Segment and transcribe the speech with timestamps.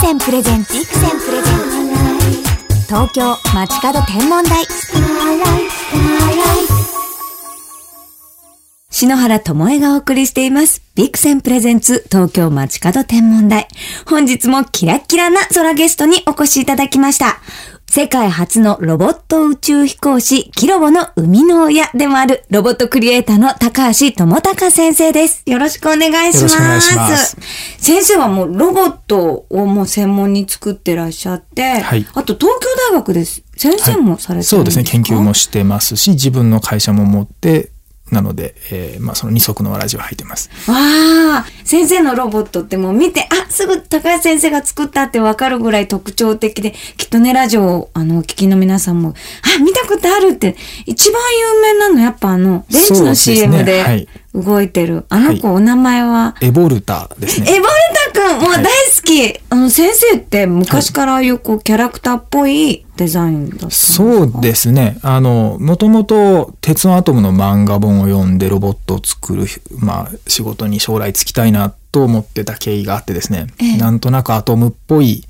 [0.00, 1.58] プレゼンツビクセンプレゼン
[2.70, 4.64] ツ東京街角天文台
[8.90, 10.82] 篠原智恵がお送りしています。
[10.94, 13.66] ビクセンプレゼンツ東京街角天文台。
[14.06, 17.40] 本日もキラッキラな空ゲストにお越しいただきました。
[17.90, 25.42] 世界初のロボット宇宙飛行士、キロボの生みの親でもあるロボットクリエイターの高橋智隆先生です。
[25.46, 26.48] よろしくお願いしま
[26.80, 26.94] す。
[26.94, 27.36] ます
[27.78, 33.42] 先生はもうロボットをもう専門に作ってらっしゃって、はいあと東京大学です。
[33.56, 37.70] 先生もされてるんですか、そうですね研究もしてますし自分の会社も持って
[38.10, 40.50] なので、えーまあ、その二足のわらじを履いてます。
[40.66, 49.14] わあ、先生のロボットってもう見て、あ、すぐ高橋先生が作ったってわかるぐらい特徴的で、きっとね、ラジオをあの、お聞きの皆さんも、
[49.56, 51.20] あ、見たことあるって、一番
[51.54, 54.08] 有名なのやっぱあの、電池の CM はでい。
[54.34, 55.04] 動いてる。
[55.08, 57.56] あの子、お名前は、エボルタですね。
[57.56, 57.72] エボル
[58.12, 64.04] タくんもう大好き、あの、先生って昔からああいうこう、キャラクターっぽいデザインだったんですか？
[64.04, 64.98] そうですね。
[65.02, 69.46] あのもともと「鉄腕アトム」の漫画本を読んでロボットを作る、
[69.78, 73.76] まあ、仕事に将来就きたいなと思ってた経緯があってですね、ええ。
[73.78, 75.24] なんとなくアトムっぽい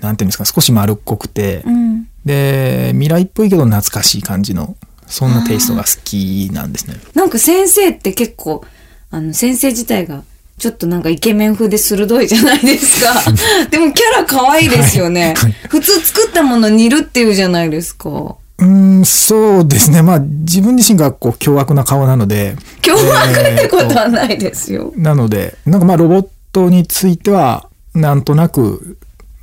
[0.00, 2.08] なんていうんですか少し丸っこくて、うん。
[2.24, 6.96] で未来っぽいけど懐かしい感じのそんなテイストが好きなんですね。
[7.14, 8.64] なんか先生って結構、
[9.10, 10.24] あの、先生自体が、
[10.58, 13.14] ちょっとなんかイケメン風で鋭いじゃないですか。
[13.70, 15.20] でもキャラ可愛いですよね。
[15.20, 18.08] はいはい普通作ったもの煮るっていうじゃないですか。
[18.10, 20.02] うーん、そうですね。
[20.02, 22.56] まあ、自分自身がこう、凶悪な顔なので。
[22.80, 24.92] 凶悪ってことはないですよ。
[24.96, 28.96] なので、なんかまあ、ロボットについては、なんとなく、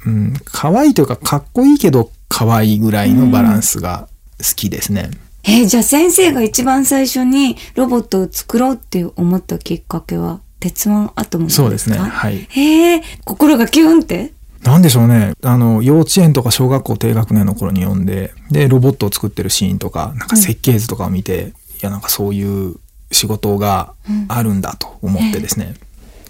[0.06, 4.08] うん、可愛いというか、かっこいいけど、可愛いぐらいのバランスが
[4.40, 5.12] 好きですね。
[5.46, 11.64] えーじゃあ先生が一番最初にロボットを作ろうって思ったきっかけは、鉄腕アトムなんですか？
[11.64, 12.48] そうですねはい。
[12.50, 14.32] へえ、心がキュンって？
[14.64, 15.34] なんでしょうね。
[15.44, 21.52] あの、幼稚園とか小学校低学年の頃に読んで、で、ロボットを作ってるシーンとか、なんか設計図とかを見て、
[21.82, 22.76] いや、なんかそういう
[23.12, 23.94] 仕事が
[24.30, 25.74] あるんだと思ってですね。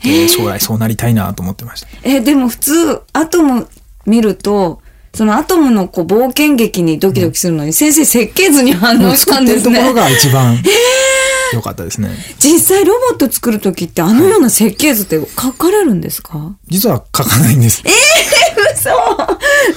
[0.01, 1.87] で将来そうなりたいなと思ってました。
[2.03, 3.67] えーでも普通アトム
[4.05, 4.81] 見ると
[5.13, 9.75] そのアトムのこう冒険劇にドキドキするのに、先生設計図に反応したんですね。
[9.75, 10.57] 作ってるところが一番
[11.53, 12.09] 良かったですね。
[12.39, 17.83] 実際ロボット作る時ってあのような設計図って書かれるんですか、実は書かないんです。
[18.75, 18.89] 嘘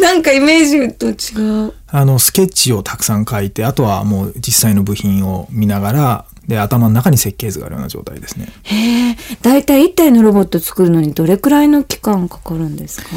[0.03, 8.49] なんかイメージと違うあの、スケッチをたくさん書いて、あとはもう実際の部品を見ながら、で、頭の中に設計図があるような状態ですね。
[8.65, 13.09] へえ大体1体のロボット作るのにどれくらいの期間かかるんですか？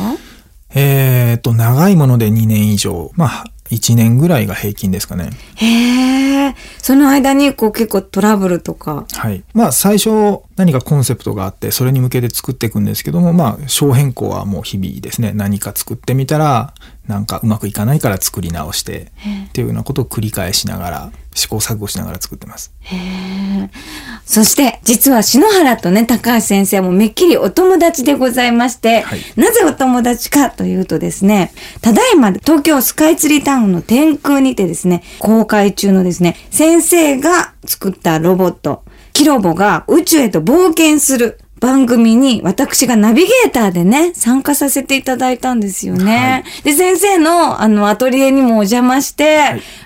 [0.75, 5.29] えーっと、長いもので2年以上、まあ、1年ぐらいが平均ですかね。
[5.55, 6.55] へえ
[6.89, 9.43] その間にこう結構トラブルとかはい。
[9.53, 15.31] まあ、最初何かコンセプトがあって、それに向けて作っていくんですけども、まあ、小変更はもう日々ですね。
[15.31, 16.73] 何か作ってみたら、
[17.09, 19.11] なんかうまくいかないから作り直して、
[19.47, 22.71] っていうようなことを繰り返しながら、試行錯誤しながら作ってます。
[24.25, 29.19] そして、実は篠原とね、高橋先生もめっきりお友達でございまして、はい。
[29.35, 38.83] なぜお友達かというとですね、ただいま東京スカイツリータウンの天空にてですね、公開中のですね、先生が作ったロボット、
[39.13, 46.43] キロボが宇宙へと冒険する番組に私がナビゲーターでね、参加させていただいたんですよね。
[46.63, 49.39] で、先生のあのアトリエにもお邪魔して、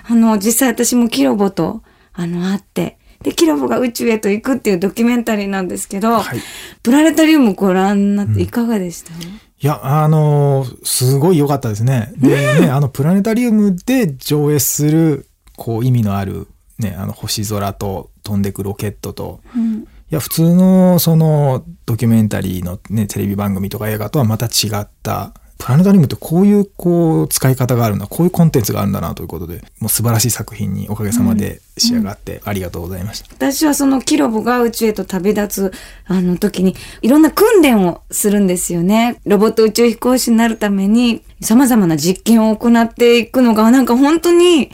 [0.08, 1.82] あの、実際私もキロボと
[2.14, 6.40] あの、会って、で、キロボが宇宙へと行くっていうドキュメンタリーなんですけど、はい。
[6.82, 9.16] プラネタリウムご覧になっていかがでした、い
[9.60, 12.12] や、あのーすごい良かったですね。
[12.18, 16.46] で、ね、あの、プラネタリウムで上映する、こう、意味のある、
[16.78, 19.73] ね、あの、星空と飛んでくロケットと、うん
[20.10, 33.28] いや、普通の、その、ドキュメンタリーのね、テレビ番組とか映画とはまた違った、プラネタリウムってこういう、こう、使い方があるんだ、こういうコンテンツがあるんだなということで、もう素晴らしい作品におかげさまで仕上がって、ありがとうございました。
[33.32, 35.72] 私はそのキロボが宇宙へと旅立つ
[36.06, 39.20] あの時にいろんな訓練をするんですよね。
[39.24, 44.70] ロボット宇宙飛行士になるために様々な実験を行っていくのがなんか本当に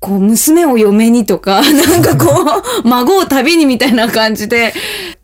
[0.00, 4.72] こう娘を嫁にとか なんかこう 孫を旅にみたいな感じで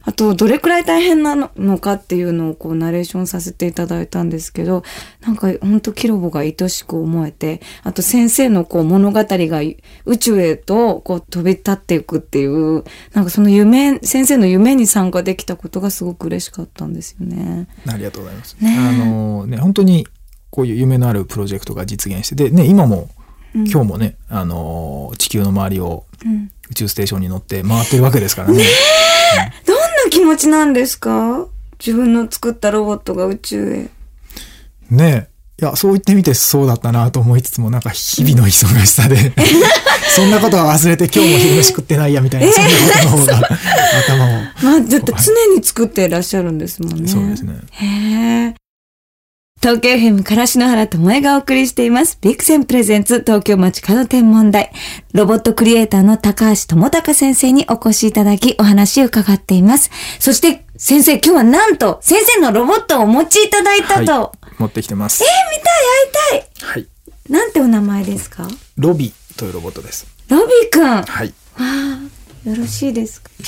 [0.03, 4.85] あとどれくらい大変なのかっていうのをこうナレーションさせていただいたんですけど
[5.27, 9.63] なんか本当キロボが愛しく思えてあと先生のこう物語が
[10.05, 12.85] 宇宙へとこう飛び立っていくっていう
[13.15, 17.67] なんかその夢先生の夢に参加できたことがすごく嬉しかったんですよね。
[17.89, 18.57] ありがとうございます。
[18.61, 20.07] ねえあのね、本当に
[20.51, 23.11] こういう夢のあるプロジェクトが実現して、で、ね、今も、
[23.65, 28.65] 今日もね、あの地球の周りをうん宇宙ステーションに乗って回ってるわけですからね。
[29.67, 31.47] どんな気持ちなんですか？
[31.79, 33.89] 自分の作ったロボットが宇宙へ。
[34.91, 35.37] ねえ。
[35.63, 38.51] いや、そう言ってみてそうだったなと思いつつも、なんか日々の忙
[38.85, 39.33] しさで、
[40.15, 43.49] そんなことは忘れて今日も昼飯食ってないやみたいな、そんなことの方が
[44.07, 44.29] 頭を。
[44.63, 47.09] まあ、だって常に作っていらっしゃるんですもんね。
[47.09, 47.55] そうですね。
[47.71, 47.87] へ
[48.49, 48.55] え。
[49.63, 52.19] 東京 FM から篠原智恵がお送りしています。
[52.21, 54.71] ビクセンプレゼンツ東京街角天文台。
[55.15, 59.91] ロボットクリエイターの高橋智隆先生にお越しいただきお話を伺っています。
[60.21, 64.13] そして先生今日はなんと先生のロボットをお持ちいただいたと。
[64.13, 65.25] はい、持ってきてます。
[65.25, 65.71] えー、見た
[66.37, 66.87] い会いたいはい。
[67.33, 68.47] なんてお名前ですか？
[68.77, 70.07] ロビというロボットです。
[70.29, 70.83] ロビーくん。
[70.85, 71.33] わはい。
[71.59, 71.99] あ、
[72.49, 73.31] よろしいですか？
[73.43, 73.47] え、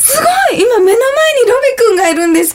[0.00, 1.31] すごい今目の前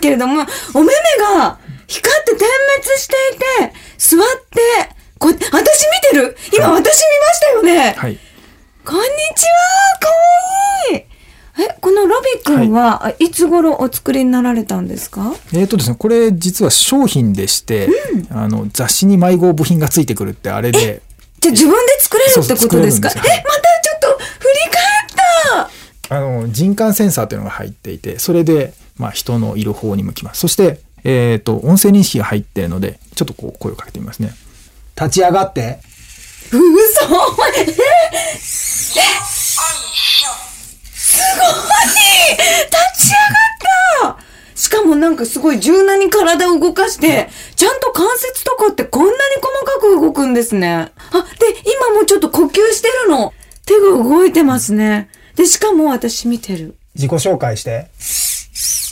[0.08, 0.92] けれども、お目目
[1.38, 4.20] が光って点滅していて、座っ
[4.50, 5.42] て、こ私見
[6.12, 6.38] てる？
[6.54, 8.18] 今私見ましたよね、はい。
[8.86, 9.02] こんに
[9.36, 11.04] ちはかわいい。
[11.60, 15.34] え、このロビくんは、あい、つ頃お作りになられたんですか？
[15.52, 17.90] えーとですね、これ実は商品でして、
[18.32, 21.02] あの雑誌に迷子部品がついてくるってあれで、
[21.42, 23.10] じゃあ自分で作れるってことですか？
[23.10, 23.34] え、またちょ
[23.98, 25.70] っと振り返っ
[26.08, 26.16] た。
[26.16, 30.42] あの人感センサーというのが入っていて、それでまあ人のいる方に向きます。
[30.42, 34.34] そしてえっ、と音声認識が入っているので、ちょっとこう声をかけてみますね。
[34.96, 35.80] 立ち上がって。
[36.52, 37.06] うそ
[37.58, 38.38] ええ
[40.94, 41.98] すごい
[42.36, 42.66] 立
[42.98, 44.24] ち上がった
[44.56, 50.92] しかもなんかすごい柔軟に体を動かして、ちゃんと関節とかってこんなに細かく動くんですね。
[51.12, 53.34] あ、で、今もちょっと呼吸してるの。
[53.66, 55.10] 手が動いてますね。
[55.36, 56.76] で、しかも私見てる。
[56.96, 57.88] 自己紹介して。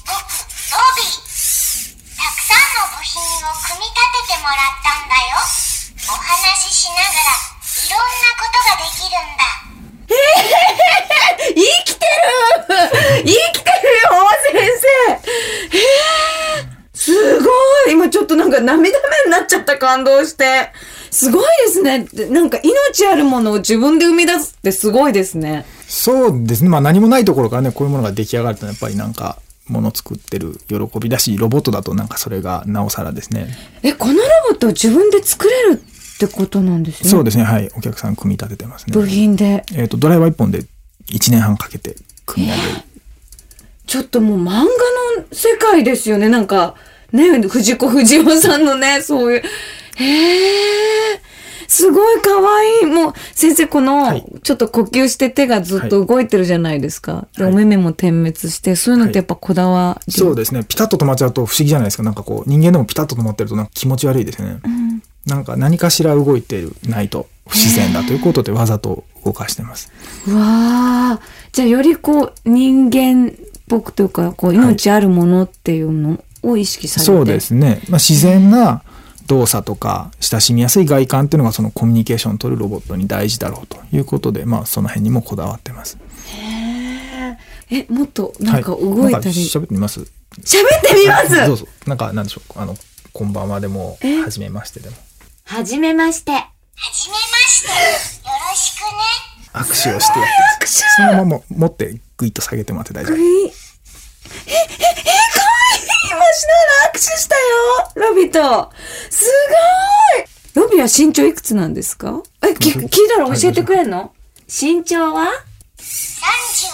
[0.05, 1.25] 僕、ロビー。
[2.15, 3.97] たくさんの部品を組み立
[4.27, 5.41] ててもらったんだよ。
[6.07, 7.33] お話ししながら、
[7.81, 9.65] いろんなことができるんだ。
[11.47, 12.15] 生きてる
[13.17, 14.15] 生きてるよ、
[14.51, 17.49] 先生へえすご
[17.87, 20.71] い今ちょっとなんか涙目になっちゃった感動して。
[21.11, 22.07] すごいですね。
[22.29, 25.65] なんか命あるものを自分で生み出すってすごいですね。
[25.87, 26.69] そうですね。
[26.69, 33.47] まあ何もないところからね、こういうものが出来上がるとやっぱりなんか、もの作ってる喜びだし、ロボットだとなんかそれがなおさらですね。
[33.81, 34.19] え、このロ
[34.49, 37.09] ボットを自分で作れるってことなんですね。
[37.09, 37.43] そうですね。
[37.45, 37.71] はい。
[37.75, 38.93] お客さん組み立ててますね。
[38.93, 39.63] 部品で。
[39.73, 40.59] えっ、と、ドライバー一本で
[41.07, 41.95] 1年半かけて
[42.25, 42.69] 組み上げる。
[43.87, 44.67] ちょっともう漫画の
[45.31, 46.29] 世界ですよね。
[46.29, 46.75] なんか、
[47.11, 49.43] ね、藤子不二雄さんのね、そういう。
[49.95, 51.21] へえ。
[51.67, 52.85] すごい可愛い。
[52.85, 57.27] もう、先生、この、はいちょっと呼吸して手がずっと動いてるじゃないですか。
[57.35, 60.13] で、はいお目目も点滅して、そういうのってやっぱこだわり。
[60.13, 60.63] そうですね。
[60.67, 62.03] ピタッと止まっちゃうと不思議じゃないですか。
[62.03, 64.59] なんかこう、人間でもピタッと止まってるとなんか気持ち悪いですよね。
[65.25, 69.91] なんか何かしら動いてるないと不自然だということでわざと動かしてます。
[70.27, 70.41] うわ
[71.13, 71.19] あ。
[71.51, 73.31] じゃあ、よりこう、人間っ
[73.67, 77.05] ぽくというか、こう、命あるものっていうのを意識されて。
[77.05, 77.81] そうですね。
[77.89, 78.83] まあ、自然な
[79.27, 85.97] 動作とか親しみやすい外観っていうのがそのコミュニケーションを取るロボットに大事だろうということで、まあその辺にもこだわってます。
[87.71, 89.03] え、もっとなんか動いたり。
[89.03, 90.01] はなんか喋ってみます？
[90.01, 90.09] 喋っ
[90.83, 91.47] てみます？
[91.47, 91.67] どうぞ。
[91.87, 92.59] なんかなんでしょう。
[92.59, 92.75] あの、
[93.13, 94.21] こんばんはでも、え？
[94.21, 94.95] はじめましてでも。
[95.45, 96.31] はじめまして。
[96.31, 96.41] は
[96.93, 97.67] じめまして。
[97.69, 97.73] よ
[98.51, 98.87] ろしくね。
[99.53, 100.27] 握手をしてやっ
[100.59, 103.17] て握手そのまま持ってグイッと下げてもらって大丈夫。
[103.17, 104.94] え、え、
[106.45, 108.71] しながら握手したよロビと。
[109.09, 109.25] す
[110.55, 112.21] ごいロビは身長いくつなんですか？
[112.43, 114.13] え、き聞いたら教えてくれんの？
[114.47, 115.31] 身長は
[115.77, 116.71] ？34セン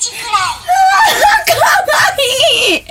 [0.00, 0.24] チくらい。
[0.26, 1.62] かわ
[2.70, 2.84] いい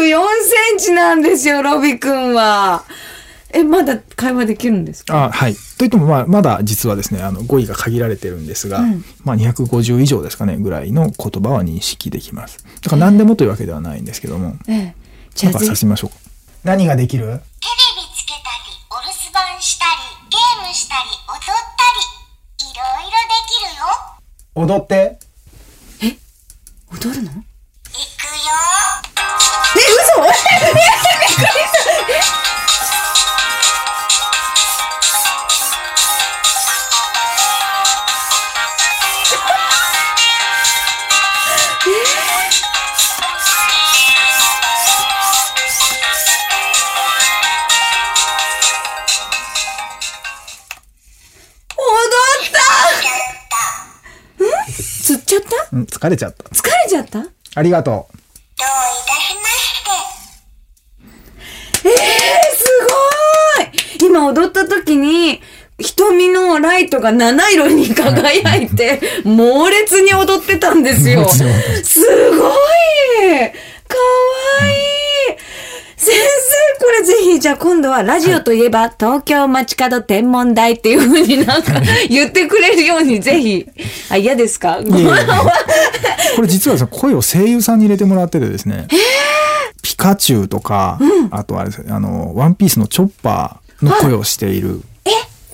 [0.00, 2.84] !34 センチなんですよ、ロビくんは。
[3.52, 5.26] え、まだ会話できるんですか？
[5.26, 5.54] あはい。
[5.78, 12.64] といっても、まあ、まだ実はですね、あの、語彙が限られてるんですが、うんまあ、250以上ですかね、ぐらいの言葉は認識できます。
[12.82, 14.94] だから何でもというわけではないんですけども、ええ。
[15.34, 16.16] じなんかゃあぜひ、させましょうか。
[16.64, 17.24] 何ができる？
[17.24, 19.90] テレビつけたり、お留守番したり、
[20.30, 21.86] ゲームしたり、踊った
[22.64, 24.76] り、いろいろできるよ。
[24.76, 25.18] 踊って。
[26.92, 27.30] 踊るの？
[55.76, 56.44] うん、疲れちゃった。
[56.48, 57.22] 疲れちゃった？
[57.54, 58.08] ありがとどうい
[59.06, 59.74] たしまし
[61.84, 61.88] て。
[61.88, 61.92] えー、
[62.56, 62.64] す
[64.00, 64.08] ごい！
[64.08, 65.42] 今踊った時に、
[65.78, 71.20] 瞳のライトが七色に輝いて、猛烈に踊ってたんですよ。
[71.20, 72.00] 猛烈に踊ってますす
[77.38, 83.66] じゃあ今度はラジオといえば、東京街角天文台っていう風になんか言ってくれるようにぜひ。
[84.10, 84.78] あ、嫌ですか？
[86.36, 88.86] これ実はですね声を声優さんに入れてもらっててですね、
[89.82, 90.98] ピカチュウとか、
[91.30, 94.80] あとあれですねあのワンピースのチョッパーの声をしている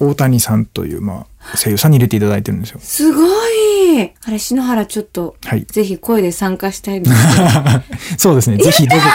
[0.00, 2.80] 大谷さんという、まあ、声優さんに入れていただいてるんですよ。
[2.82, 4.10] すごい。
[4.24, 7.16] あれ、篠原ちょっと、はいぜひ声で参加したいです。
[8.18, 8.56] そうですね。
[8.56, 9.08] ぜひどこか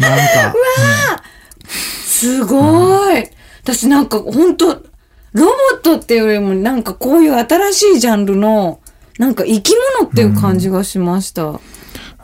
[0.00, 0.54] でなんか、
[2.22, 3.24] すごい。
[3.62, 4.66] 私なんか本当
[5.32, 8.80] ロボットっていうよりもなんかこういう新しいジャンルの、
[9.18, 11.60] なんか生き物っていう感じがしました。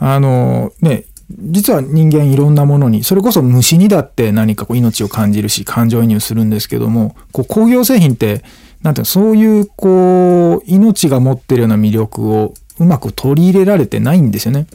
[0.01, 8.45] あのね実は人間いろんなものにそれこそ虫にだって何かこう命を感じるし感情移入するんですけどもこう工業製品って
[8.83, 14.69] なんていうそういうこう命が持ってるような魅力をうまく取り入れられてないんですよね。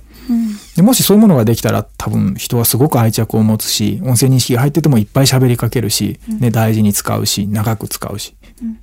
[0.76, 8.36] でもしそういうものができたら多分人はすごく愛着を持つし音声認識が入っててもいっぱい喋りかけるし、ね、大事に使うし長く使うし、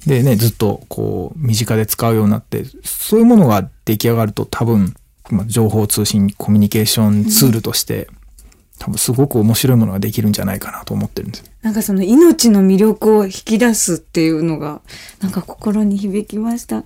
[0.07, 4.95] でねずっとこう身近で使うようになってそういうものが出来上がると多分、
[5.31, 8.09] まあ、情報通信コミュニケーションツールとして、
[8.81, 11.45] 多分すごく面白いものができるんじゃないかなと思ってるんです。
[11.61, 14.81] なんかその命の魅力を引き出すっていうのが、
[15.21, 16.79] なんか心に響きました。
[16.79, 16.85] うわ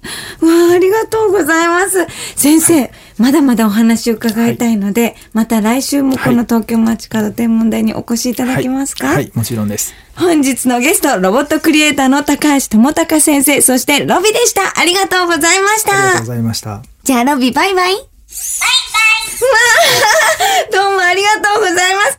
[0.73, 2.05] あ、ありがとうございます。
[2.35, 9.95] 先生、まだまだお話を伺いたいので、また来週もこの東京街角天文台にお越しいただけますか、はい、はいもちろんです。
[10.17, 14.81] 本日のゲスト、ロボットクリエイターの高橋智隆先生、そしてロビでした。
[14.81, 16.27] ありがとうございましたありがとうご。
[16.27, 16.83] ざいました。
[17.05, 17.93] じゃあロビバイバイ。
[17.93, 19.03] バイバイ
[20.73, 22.19] どうもありがとうございます。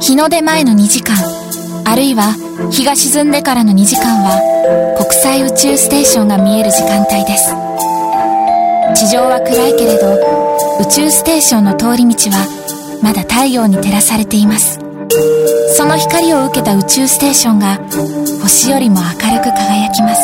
[0.00, 1.16] 日の出前の2時間
[1.84, 2.34] あるいは
[2.70, 7.54] 日が沈んでからの2時間は国際宇宙ステーションが見える時間帯です。
[8.94, 10.18] 地上は暗いけれど
[10.80, 12.46] 宇宙ステーションの通り道は
[13.02, 14.78] まだ太陽に照らされています。
[15.76, 17.78] その光を受けた宇宙ステーションが
[18.42, 20.22] 星よりも明るく輝きます。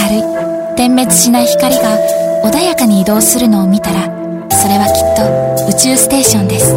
[0.00, 4.04] 明るい点滅しない光が穏やかに移動するのを見たら
[4.50, 6.74] それはきっと宇宙ステーションです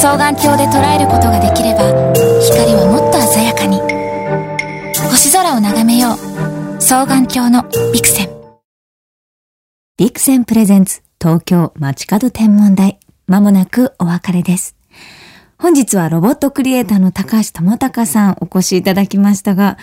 [0.00, 3.80] 双眼鏡で捉えることができれば光はもっと鮮やかに
[5.10, 8.30] 星空を眺めよう双眼鏡のビクセン
[9.96, 12.98] ビクセンプレゼンツ東京街角天文台。
[13.26, 14.76] まもなくお別れです。
[15.58, 19.78] 本日はロボットクリエイターの高橋智隆さんお越しいただきましたが、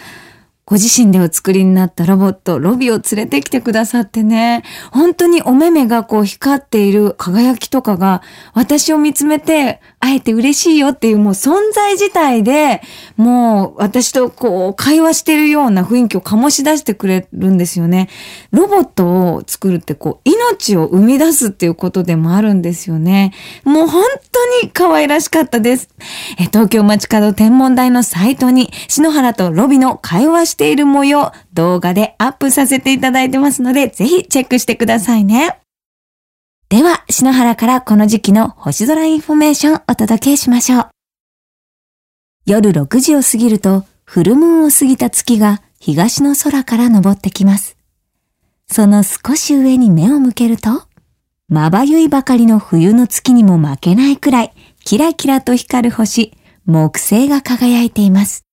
[0.66, 8.22] ご自身でお作りになったロボット、ロビを連れてきてくださってね、本当にお目目がこう光っている輝きとかが、
[8.54, 12.82] 私を見つめて、会えて嬉しいよっていうもう存在自体で、
[13.16, 18.10] もう私とこう会話してるような雰囲気を醸し出してくれるんですよね。
[18.52, 23.34] ロボットを作るってこう命を生み出すっていうことでもあるんですよね。
[23.64, 25.88] もう本当に可愛らしかったです。
[26.38, 35.63] え東京街角天文台のサイトに篠原とロビの会話している模様動画でアップさせていただいてますのでぜひチェックしてくださいね。
[36.74, 40.88] では、篠原からこの時期の星空インフォメーションお届けしましょう。
[42.48, 47.78] 夜6時を過ぎると、フルムーンを過ぎた月が東の空から昇ってきます。
[48.66, 50.82] その少し上に目を向けると、
[51.48, 54.54] まばゆいばかりの冬の月にも負けないくらい、
[54.84, 56.34] キラキラと光る星、
[56.66, 58.46] 木星が輝いています。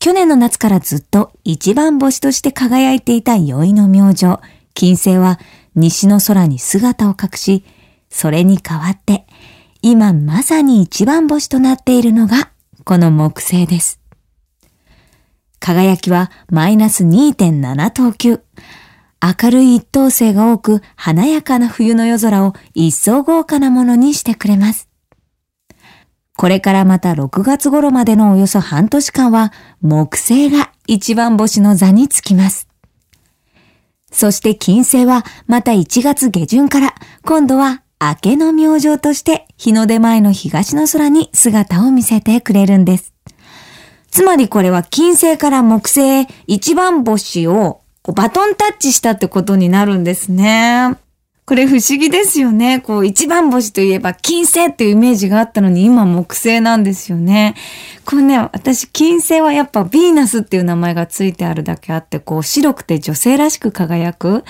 [0.00, 4.40] 去年の夏からずっと一番星として輝いていた宵の明星、
[4.74, 5.38] 金星は
[5.74, 7.64] 西の空に姿を隠し、
[8.08, 9.26] それに代わって、
[9.82, 12.50] 今まさに一番星となっているのが、
[12.84, 14.00] この木星です。
[15.60, 18.40] 輝きはマイナス2.7等級。
[19.22, 24.88] 明るい一等星が多く華やかな冬の夜空を一層豪華なものにしてくれます。
[26.38, 32.69] これからまた6月頃までのおよそ半年間は木星が一番星の座につきます。
[34.10, 43.12] そして金星はまた1月下旬から今度は明けの明星として日の出前の東の空に姿を見せてくれるんです。
[44.10, 47.82] つまりこれは金星から木星一番星を
[48.14, 50.96] バトンタッチしたってことになるんですね。
[51.50, 52.78] これ不思議ですよね。
[52.78, 57.56] こう一番星といえば金星っていうイメージがあったのに今木星なんですよね。
[58.04, 64.44] これね、私金星はやっぱヴィーナスっていう名前がついてあるだけあって、こう白くて女性らしく輝く。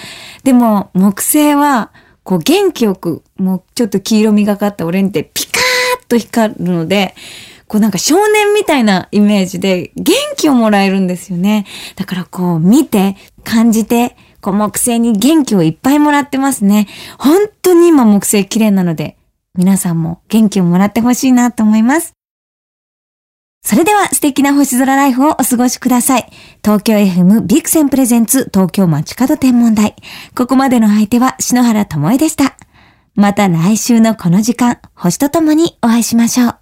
[0.44, 1.90] でも木星は
[2.22, 7.14] こう元気よく、もうちょっと黄色みがかったオレンジでピカーッと光るので、
[7.66, 11.64] こうなんか少年みたいなイメージで元気をもらえるんですよね。
[11.96, 16.86] だからこう見て、感じて、こう木星に元気をいっぱいもらってますね。
[17.18, 19.16] 本当に今木星綺麗なので、
[19.54, 22.14] 皆さんも元気をもらってほしいなと思います。
[23.62, 26.30] それでは素敵な星空ライフをお過ごしください。
[26.64, 29.94] 東京 FM ビクセンプレゼンツ東京街角天文台。
[30.34, 32.56] ここまでの相手は篠原智恵でした。
[33.14, 36.59] また来週のこの時間、星とともにお会いしましょう。